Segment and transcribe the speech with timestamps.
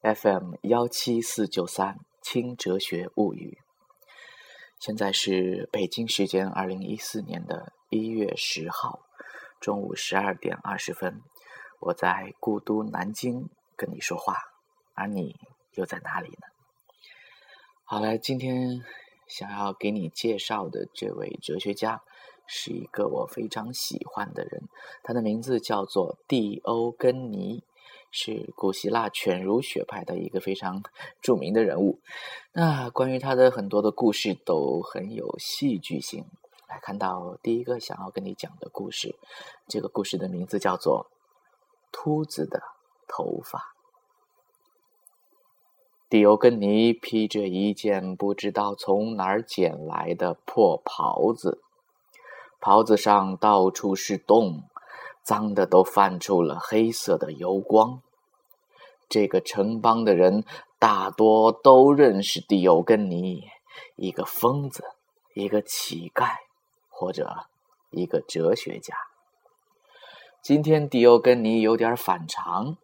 [0.00, 3.58] FM 幺七四九三轻哲学物语。
[4.78, 9.00] 现在是北京时间二零一四年的一月十号
[9.60, 11.20] 中午十二点二十分，
[11.80, 14.36] 我在故都南京跟你说话，
[14.94, 15.34] 而你
[15.74, 16.46] 又在哪里呢？
[17.82, 18.84] 好了，今天
[19.26, 22.00] 想要给你介绍的这位哲学家
[22.46, 24.68] 是一个我非常喜欢的人，
[25.02, 27.64] 他的名字叫做蒂欧根尼。
[28.10, 30.82] 是古希腊犬儒学派的一个非常
[31.20, 32.00] 著名的人物。
[32.52, 36.24] 那关于他的很多的故事都很有戏剧性。
[36.68, 39.16] 来看到第一个想要跟你讲的故事，
[39.68, 41.06] 这个故事的名字叫做
[41.90, 42.62] 《秃子的
[43.06, 43.58] 头发》。
[46.10, 51.62] 迪欧根尼披着一件不知道从哪儿捡来的破袍子，
[52.60, 54.62] 袍子上到处是洞。
[55.28, 58.00] 脏的都泛出了黑色的油光。
[59.10, 60.42] 这个城邦的人
[60.78, 63.44] 大多都认识迪欧根尼，
[63.96, 64.82] 一个疯子，
[65.34, 66.30] 一个乞丐，
[66.88, 67.44] 或者
[67.90, 68.94] 一个哲学家。
[70.42, 72.78] 今天迪欧根尼有点反常，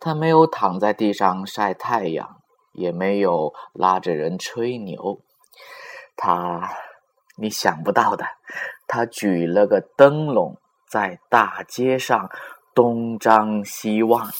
[0.00, 2.40] 他没有躺在地上晒太阳，
[2.72, 5.20] 也没有拉着人吹牛。
[6.16, 6.72] 他，
[7.36, 8.24] 你想不到的，
[8.88, 10.56] 他举了个灯笼。
[10.88, 12.30] 在大街上
[12.74, 14.30] 东张西望，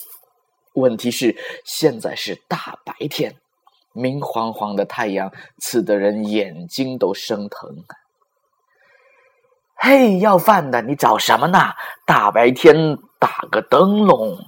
[0.75, 3.37] 问题是现在是大白天，
[3.93, 7.85] 明晃晃的太阳刺得人眼睛都生疼。
[9.77, 11.59] 嘿，要饭的，你找什么呢？
[12.07, 14.39] 大白天打个灯笼。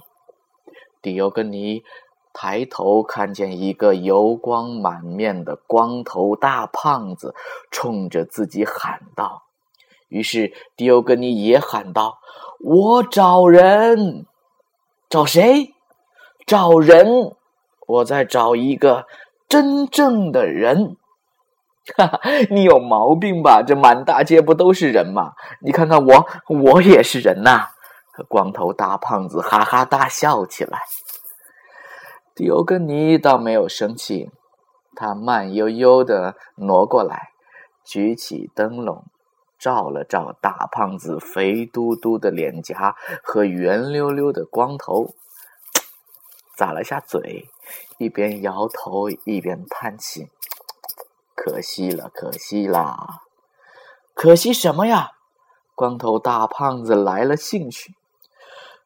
[1.01, 1.83] 迪欧根尼
[2.33, 7.33] 抬头看见一个油光满面的光头大胖子，
[7.71, 9.46] 冲着自己喊道。
[10.09, 12.19] 于是，迪欧根尼也喊道
[12.63, 14.25] ：“我找人，
[15.09, 15.73] 找谁？
[16.45, 17.35] 找人！
[17.87, 19.05] 我在找一个
[19.49, 20.97] 真正的人。
[21.97, 23.63] ”哈哈，你有毛病吧？
[23.65, 25.33] 这满大街不都是人吗？
[25.61, 27.69] 你看看我，我也是人呐！
[28.27, 30.79] 光头大胖子哈哈大笑起来。
[32.33, 34.29] 迪欧根尼倒没有生气，
[34.95, 37.29] 他慢悠悠的挪过来，
[37.85, 39.05] 举起灯笼。
[39.59, 45.15] 照了照大胖子肥嘟嘟的脸颊和圆溜溜的光头，
[46.57, 47.47] 咂了下嘴，
[47.97, 50.29] 一边摇头一边叹气
[51.35, 53.21] ：“可惜了，可惜啦！
[54.13, 55.11] 可惜什么呀？”
[55.75, 57.93] 光头大胖子来了兴趣：“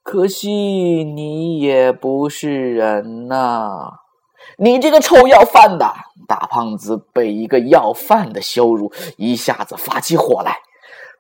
[0.04, 4.01] 可惜你也不是人呐！
[4.58, 5.94] 你这个臭要饭的！”
[6.28, 10.60] 大胖子被一个要饭的羞辱，一下子发起火来。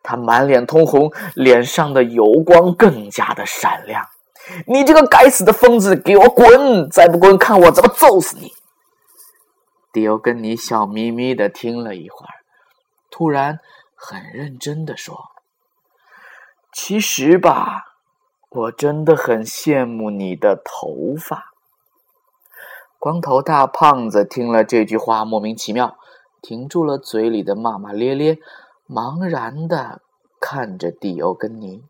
[0.04, 4.06] 他满脸通红，脸上的油光更加的闪亮。
[4.66, 6.90] 你这个该死的疯子，给我滚！
[6.90, 8.54] 再不滚，看我怎么揍死你！
[9.92, 12.34] 迪欧根尼笑眯眯的听了一会儿，
[13.12, 13.59] 突然
[13.96, 15.18] 很认真的说
[16.72, 17.84] ：“其实吧，
[18.50, 21.51] 我真的很羡慕你的头发。”
[23.02, 25.98] 光头大胖子听了这句话，莫名其妙，
[26.40, 28.38] 停住了嘴里的骂骂咧咧。
[28.88, 30.04] 茫然的
[30.40, 31.84] 看着蒂欧根尼，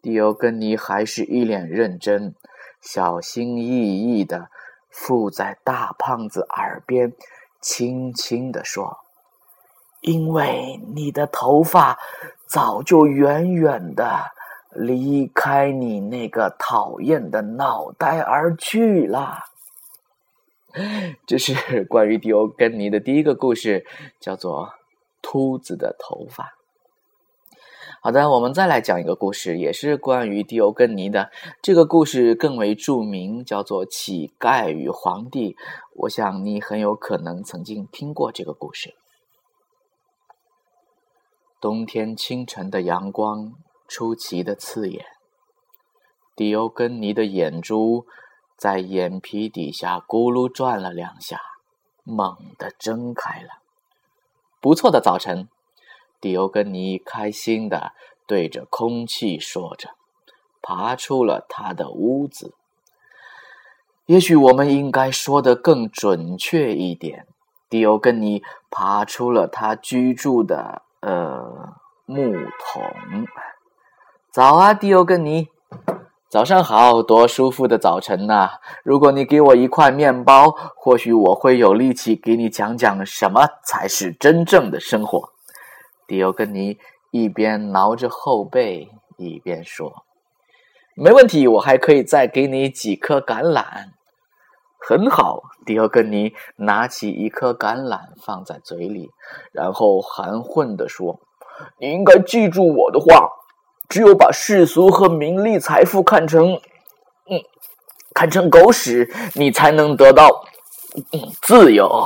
[0.00, 2.36] 蒂欧根尼还是一脸认真，
[2.80, 4.46] 小心翼翼的
[4.90, 7.12] 附在大胖子耳边，
[7.60, 8.98] 轻轻的说
[10.02, 11.98] ：“因为你的头发
[12.46, 14.20] 早就远远的
[14.70, 19.40] 离开你那个讨厌的脑袋而去了。”
[21.26, 23.86] 这是 关于蒂欧根尼的第一个故事，
[24.20, 24.70] 叫做。
[25.28, 26.54] 秃子的头发。
[28.00, 31.32] 好的，我们再来讲一个故事，也是关于迪欧根尼的。
[31.60, 35.54] 这个故事更为著名，叫做《乞丐与皇帝》。
[35.94, 38.94] 我想你很有可能曾经听过这个故事。
[41.60, 43.54] 冬天清晨的阳光
[43.88, 45.04] 出奇的刺眼，
[46.36, 48.06] 迪欧根尼的眼珠
[48.56, 51.40] 在眼皮底下咕噜转了两下，
[52.04, 53.60] 猛地睁开了。
[54.60, 55.48] 不错的早晨，
[56.20, 57.92] 迪欧根尼开心的
[58.26, 59.90] 对着空气说着，
[60.62, 62.54] 爬出了他的屋子。
[64.06, 67.26] 也许我们应该说的更准确一点，
[67.68, 71.74] 迪欧根尼爬出了他居住的呃
[72.06, 73.26] 木桶。
[74.30, 75.48] 早啊，迪欧根尼。
[76.36, 78.50] 早上好，多舒服的早晨呐！
[78.84, 85.30] 如果你给我一块面包，或许我会有力气给你讲讲什么才是真正的生活。
[86.06, 86.76] 迪欧根尼
[87.10, 90.04] 一边挠着后背，一边说
[90.94, 93.64] ：“没问题，我还可以再给你几颗橄榄。”
[94.86, 95.40] 很好。
[95.64, 99.08] 迪欧根尼拿起一颗橄榄放在嘴里，
[99.52, 101.18] 然后含混地说
[101.80, 103.26] ：“你应该记住我的话，
[103.88, 106.54] 只有把世俗和名利财富看成，
[107.28, 107.40] 嗯，
[108.14, 110.44] 看成狗屎，你才能得到，
[111.42, 112.04] 自由。”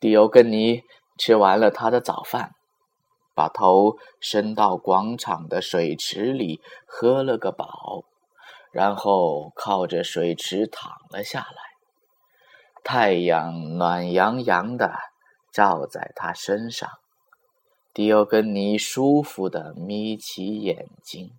[0.00, 0.82] 迪欧根尼
[1.18, 2.52] 吃完了他的早饭，
[3.34, 8.04] 把头伸到广场的水池里喝了个饱。
[8.72, 11.62] 然后靠着水池躺了下来，
[12.82, 14.92] 太阳暖洋洋的
[15.52, 16.90] 照在他身上，
[17.94, 21.30] 迪欧根尼舒服的眯起眼睛。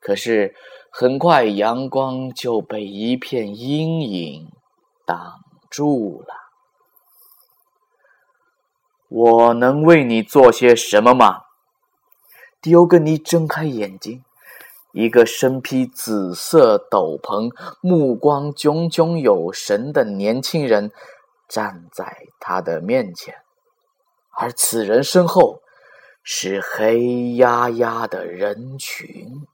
[0.00, 0.54] 可是
[0.90, 4.52] 很快阳光就被一片阴影
[5.04, 6.34] 挡住了。
[9.08, 11.42] 我能为你做些什么吗？
[12.62, 14.24] 迪欧根尼睁开眼睛。
[14.92, 17.50] 一个身披紫色斗篷、
[17.82, 20.90] 目光炯炯有神的年轻人
[21.46, 23.34] 站在他的面前，
[24.38, 25.60] 而此人身后
[26.22, 29.46] 是黑压压的人群。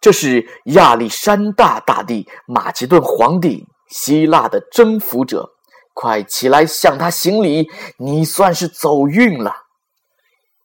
[0.00, 5.50] 这是亚历山大大帝，马其顿皇帝，希腊的征服者，
[5.94, 7.70] 快起来向他行礼！
[7.98, 9.54] 你算是走运了，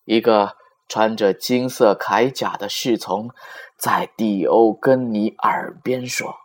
[0.03, 0.55] 一个。
[0.87, 3.31] 穿着金色铠甲的侍从
[3.75, 6.35] 在蒂欧根尼耳边说：“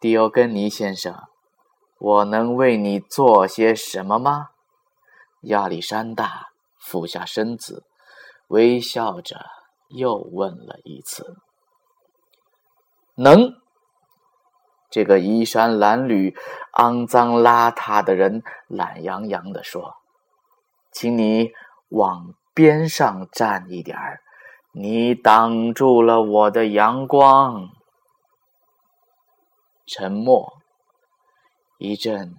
[0.00, 1.14] 蒂欧根尼先生，
[2.00, 4.48] 我能为你做些什么吗？”
[5.42, 7.84] 亚历山大俯下身子，
[8.48, 9.46] 微笑着
[9.88, 11.36] 又问了一次
[13.14, 13.54] ：“能？”
[14.90, 16.34] 这个衣衫褴褛、
[16.72, 19.94] 肮脏邋遢的人懒洋洋地说
[20.90, 21.52] ：“请你
[21.90, 24.20] 往。”边上站一点儿，
[24.72, 27.70] 你挡住了我的阳光。
[29.86, 30.59] 沉默，
[31.80, 32.36] 一阵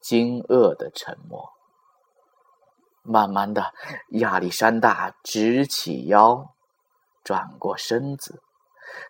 [0.00, 1.50] 惊愕的沉默。
[3.02, 3.74] 慢慢的，
[4.10, 6.54] 亚历山大直起腰，
[7.24, 8.40] 转过身子。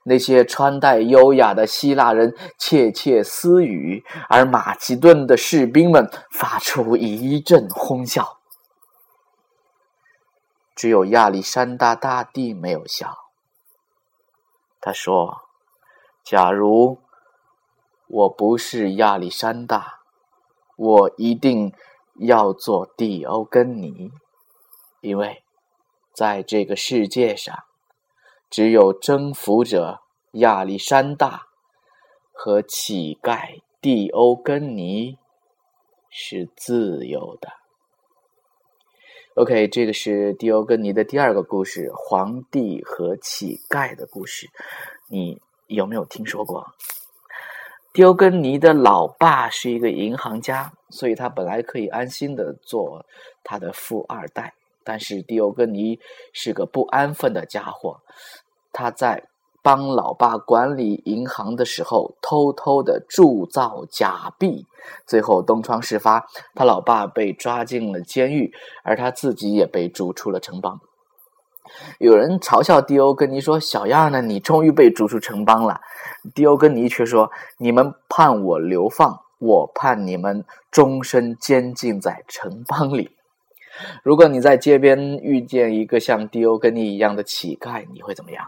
[0.04, 8.38] 那些穿戴优雅的希腊人窃窃私语，而马其顿的士兵们发出一阵哄笑。
[10.74, 13.14] 只有亚历山大大帝没有笑。
[14.80, 15.42] 他说
[16.24, 17.00] ：“假如
[18.08, 20.00] 我不是亚历山大，
[20.76, 21.72] 我一定
[22.14, 24.12] 要做蒂欧根尼，
[25.00, 25.42] 因为
[26.12, 27.64] 在这个世界上，
[28.48, 30.00] 只有征服者
[30.32, 31.48] 亚历山大
[32.32, 35.18] 和乞丐蒂欧根尼
[36.08, 37.50] 是自由的。”
[39.34, 44.48] OK，这个是迪欧根尼的第二个故事——皇帝和乞丐的故事。
[45.08, 46.72] 你有没有听说过？
[47.96, 53.06] 迪欧根尼的老爸是一个银行家，所以他本来可以安心的做
[53.42, 54.52] 他的富二代。
[54.84, 55.98] 但是迪欧根尼
[56.30, 58.02] 是个不安分的家伙，
[58.70, 59.24] 他在。
[59.62, 64.64] 帮老爸管理银行的时候，偷偷的铸造假币，
[65.08, 68.54] 最后东窗事发，他老爸被抓进了监狱，
[68.84, 70.80] 而他自己也被逐出了城邦。
[71.98, 75.80] 有人嘲笑迪欧根尼说：“小样呢，你终于被逐出城邦了。”
[76.34, 83.10] 迪欧根尼却说：“你们判我流放，我判你们终身监禁在城邦里。”
[84.02, 88.46] 如果你在街边遇见一个像迪欧根尼一样的乞丐，你会怎么样？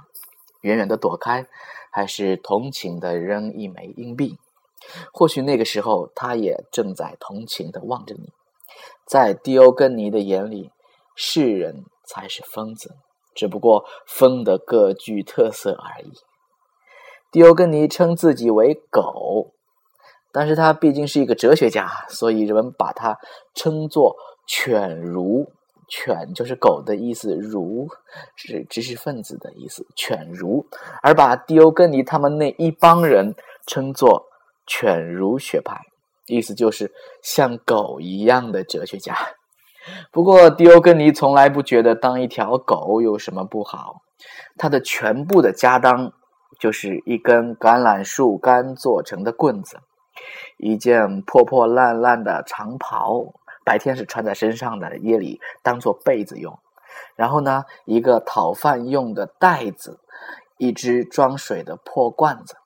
[0.63, 1.47] 远远的躲开，
[1.93, 4.39] 还是同情的扔一枚硬币？
[5.13, 8.31] 或许那个时候，他也正在同情的望着你。
[9.07, 10.71] 在迪欧根尼的眼里，
[11.15, 12.97] 世人才是疯子，
[13.39, 16.11] 只不过风的各具特色而已。
[17.31, 19.53] 迪欧根尼称自己为狗，
[20.33, 23.17] 但是他毕竟是一个哲学家，所以人们把他
[23.55, 24.17] 称作
[24.49, 25.53] 犬儒。
[25.91, 27.89] 犬就是狗的意思，儒
[28.37, 30.67] 是知识分子的意思，犬儒，
[31.03, 33.35] 而把迪欧根尼他们那一帮人
[33.67, 34.27] 称作
[34.67, 35.81] 犬儒学派，
[36.27, 36.93] 意思就是
[37.23, 39.17] 像狗一样的哲学家。
[40.11, 44.03] 不过，迪欧根尼从来不觉得当一条狗有什么不好，
[44.57, 46.13] 他的全部的家当
[46.59, 49.79] 就是一根橄榄树干做成的棍子，
[50.59, 53.35] 一件破破烂烂的长袍。
[53.65, 56.59] 白天是穿在身上的，夜里当做被子用。
[57.17, 60.01] 然后呢，一个讨饭用的袋子，
[60.57, 62.57] 一只装水的破罐子。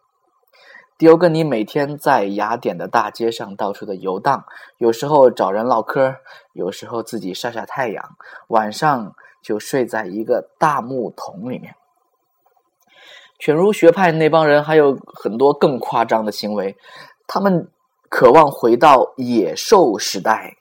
[1.03, 4.45] 迪欧根尼每天在雅典的大街上到处的游荡，
[4.79, 6.15] 有时候找人唠嗑，
[6.53, 8.17] 有时候自己晒晒太阳，
[8.47, 11.75] 晚上就睡在一个大木桶里面。
[13.41, 16.77] 犬儒学派那帮人还有很多更夸张的行为，
[17.27, 17.69] 他们
[18.09, 20.57] 渴望回到野兽时代，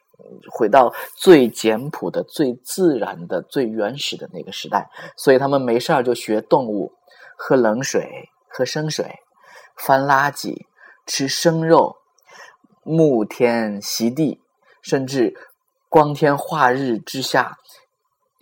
[0.52, 6.92] 回到最简朴的、最自然的、最原始的那个时代，所以他们没事儿就学动物，
[7.38, 9.06] 喝冷水、喝生水，
[9.86, 10.66] 翻垃圾、
[11.06, 11.98] 吃生肉，
[12.84, 14.40] 沐天席地，
[14.82, 15.34] 甚至
[15.90, 17.58] 光天化日之下。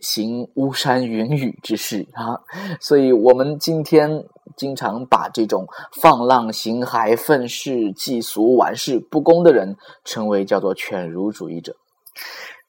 [0.01, 2.39] 行巫山云雨之事啊，
[2.79, 4.23] 所以我们今天
[4.55, 11.75] 经常把这种放浪形骸、愤世嫉俗、玩世不恭的人称为叫做犬儒主义者。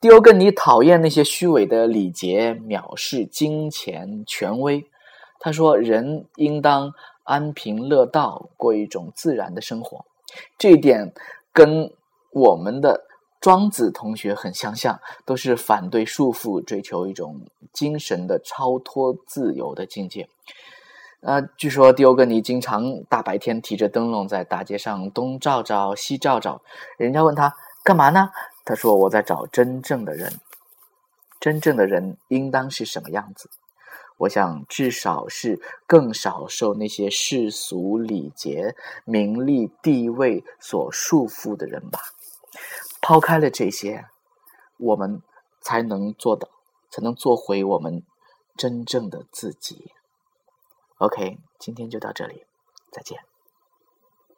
[0.01, 4.85] 迪欧根尼讨厌那些虚伪的礼节，藐视金钱、权威。
[5.39, 6.93] 他说：“人应当
[7.31, 10.05] 安贫乐道，过一种自然的生活。”
[10.59, 11.13] 这一点
[11.53, 11.93] 跟
[12.33, 13.07] 我们的。
[13.41, 17.41] 庄子同学很相像，都是反对束缚，追求一种
[17.73, 20.29] 精神的超脱、自由的境界。
[21.23, 26.61] 呃，据说迪欧根尼经常大白天提着灯笼在大街上东照照、西照照，
[26.99, 27.51] 人家问他
[27.83, 28.31] 干嘛呢？
[28.63, 30.31] 他说：“我在找真正的人。
[31.41, 33.49] 真正的人应当是什么样子？
[34.21, 42.01] 我想，至少是更少受那些世俗礼节、名利地位所束缚的人吧。”
[43.01, 44.07] 抛开了这些，
[44.77, 45.23] 我们
[45.63, 46.51] 才能做到，
[46.91, 48.03] 才能做回我们
[48.57, 49.91] 真正的自己。
[50.99, 52.45] OK，今天就到这里，
[52.93, 53.30] 再见。